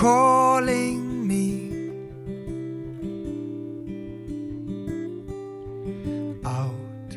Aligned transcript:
calling 0.00 1.28
me 1.28 1.68
out 6.42 7.12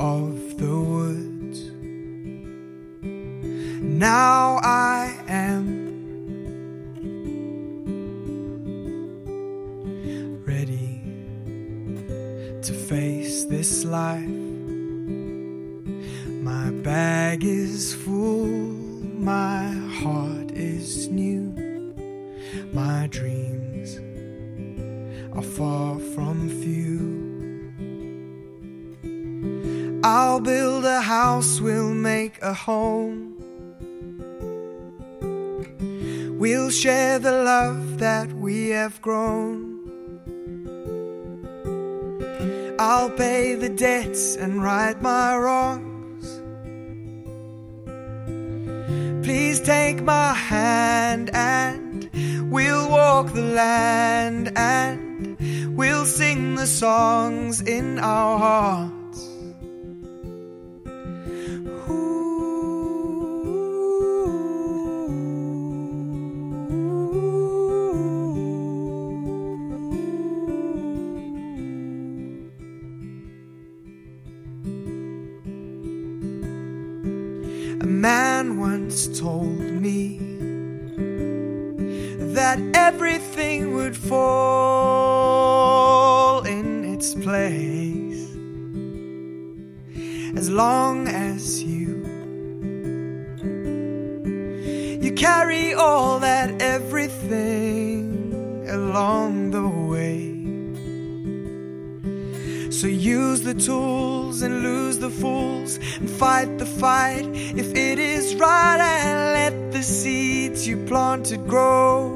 of 0.00 0.56
the 0.56 0.74
woods. 0.74 1.70
Now 3.82 4.58
I 4.62 5.14
am 5.28 5.66
ready 10.46 11.02
to 12.62 12.72
face 12.72 13.44
this 13.44 13.84
life. 13.84 14.26
My 16.40 16.70
bag 16.70 17.44
is 17.44 17.92
full, 17.94 18.91
my 19.22 19.70
heart 20.02 20.50
is 20.50 21.06
new. 21.06 21.54
My 22.72 23.06
dreams 23.06 24.00
are 25.32 25.42
far 25.42 26.00
from 26.00 26.48
few. 26.48 27.30
I'll 30.02 30.40
build 30.40 30.84
a 30.84 31.00
house, 31.00 31.60
we'll 31.60 31.94
make 31.94 32.42
a 32.42 32.52
home. 32.52 33.36
We'll 36.40 36.70
share 36.70 37.20
the 37.20 37.44
love 37.44 38.00
that 38.00 38.32
we 38.32 38.70
have 38.70 39.00
grown. 39.00 39.78
I'll 42.80 43.10
pay 43.10 43.54
the 43.54 43.68
debts 43.68 44.34
and 44.34 44.60
right 44.60 45.00
my 45.00 45.36
wrongs. 45.36 45.91
Please 49.22 49.60
take 49.60 50.02
my 50.02 50.34
hand 50.34 51.30
and 51.32 52.10
we'll 52.50 52.90
walk 52.90 53.32
the 53.32 53.42
land 53.42 54.52
and 54.56 55.76
we'll 55.76 56.04
sing 56.04 56.56
the 56.56 56.66
songs 56.66 57.60
in 57.60 58.00
our 58.00 58.38
hearts. 58.38 59.28
A 60.86 61.70
once 78.92 79.18
told 79.18 79.58
me 79.80 80.18
that 82.34 82.58
everything 82.74 83.74
would 83.74 83.96
fall 83.96 85.22
in 86.44 86.84
its 86.84 87.14
place 87.14 88.28
as 90.36 90.50
long 90.50 91.08
as 91.08 91.62
you 91.62 92.04
you 95.00 95.12
carry 95.14 95.72
all 95.72 96.18
that 96.18 96.60
everything 96.60 98.04
along 98.68 99.52
the 99.52 99.66
way. 99.66 100.31
So 102.82 102.88
use 102.88 103.42
the 103.42 103.54
tools 103.54 104.42
and 104.42 104.64
lose 104.64 104.98
the 104.98 105.08
fools 105.08 105.78
and 106.00 106.10
fight 106.10 106.58
the 106.58 106.66
fight 106.66 107.24
if 107.32 107.76
it 107.76 108.00
is 108.00 108.34
right 108.34 108.80
and 108.80 109.34
let 109.38 109.70
the 109.70 109.84
seeds 109.84 110.66
you 110.66 110.84
planted 110.86 111.46
grow. 111.46 112.10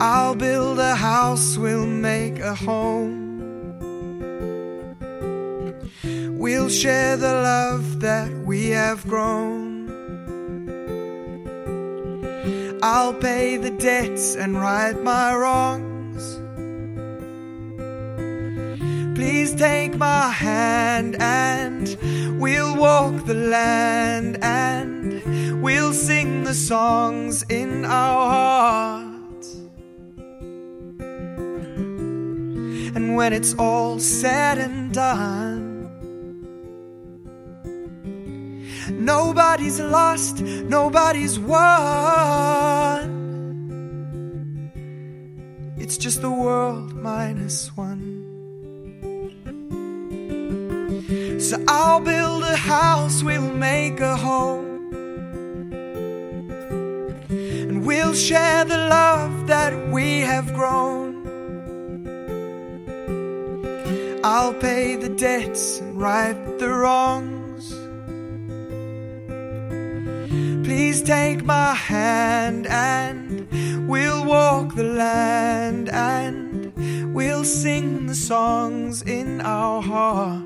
I'll 0.00 0.34
build 0.34 0.80
a 0.80 0.96
house, 0.96 1.56
we'll 1.56 1.86
make 1.86 2.40
a 2.40 2.56
home. 2.56 3.22
We'll 6.36 6.68
share 6.68 7.16
the 7.16 7.32
love 7.32 8.00
that 8.00 8.32
we 8.44 8.70
have 8.70 9.06
grown. 9.06 9.86
I'll 12.82 13.14
pay 13.14 13.56
the 13.56 13.70
debts 13.70 14.34
and 14.34 14.60
right 14.60 15.00
my 15.00 15.32
wrongs. 15.32 15.85
Please 19.16 19.54
take 19.54 19.96
my 19.96 20.28
hand 20.28 21.16
and 21.18 21.96
we'll 22.38 22.76
walk 22.76 23.24
the 23.24 23.32
land 23.32 24.36
and 24.42 25.62
we'll 25.62 25.94
sing 25.94 26.44
the 26.44 26.52
songs 26.52 27.42
in 27.44 27.86
our 27.86 28.30
hearts. 28.30 29.54
And 32.94 33.16
when 33.16 33.32
it's 33.32 33.54
all 33.54 33.98
said 33.98 34.58
and 34.58 34.92
done, 34.92 35.88
nobody's 38.90 39.80
lost, 39.80 40.42
nobody's 40.42 41.38
won. 41.38 43.06
It's 45.78 45.96
just 45.96 46.20
the 46.20 46.30
world 46.30 46.92
minus 46.94 47.74
one. 47.74 48.15
So 51.38 51.62
I'll 51.68 52.00
build 52.00 52.44
a 52.44 52.56
house, 52.56 53.22
we'll 53.22 53.52
make 53.52 54.00
a 54.00 54.16
home. 54.16 54.88
And 57.28 57.86
we'll 57.86 58.14
share 58.14 58.64
the 58.64 58.78
love 58.78 59.46
that 59.46 59.88
we 59.88 60.20
have 60.20 60.54
grown. 60.54 61.06
I'll 64.24 64.54
pay 64.54 64.96
the 64.96 65.10
debts 65.10 65.78
and 65.78 66.00
right 66.00 66.58
the 66.58 66.68
wrongs. 66.70 67.70
Please 70.66 71.02
take 71.02 71.44
my 71.44 71.74
hand 71.74 72.66
and 72.66 73.46
we'll 73.86 74.24
walk 74.24 74.74
the 74.74 74.84
land 74.84 75.90
and 75.90 77.14
we'll 77.14 77.44
sing 77.44 78.06
the 78.06 78.14
songs 78.14 79.02
in 79.02 79.42
our 79.42 79.82
hearts. 79.82 80.45